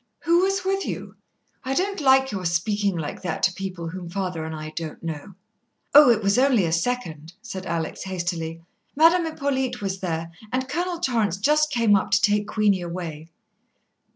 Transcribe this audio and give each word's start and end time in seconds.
"Who 0.21 0.39
was 0.39 0.65
with 0.65 0.83
you? 0.83 1.15
I 1.63 1.75
don't 1.75 2.01
like 2.01 2.31
your 2.31 2.43
speakin' 2.43 2.97
like 2.97 3.21
that 3.21 3.43
to 3.43 3.53
people 3.53 3.87
whom 3.89 4.09
father 4.09 4.43
and 4.45 4.55
I 4.55 4.71
don't 4.75 5.03
know." 5.03 5.35
"Oh, 5.93 6.09
it 6.09 6.23
was 6.23 6.39
only 6.39 6.65
a 6.65 6.71
second," 6.71 7.33
said 7.43 7.67
Alex 7.67 8.01
hastily. 8.01 8.63
"Madame 8.95 9.25
Hippolyte 9.25 9.79
was 9.79 9.99
there, 9.99 10.31
and 10.51 10.67
Colonel 10.67 10.97
Torrance 10.97 11.37
just 11.37 11.69
came 11.69 11.95
up 11.95 12.09
to 12.09 12.19
take 12.23 12.47
Queenie 12.47 12.81
away." 12.81 13.29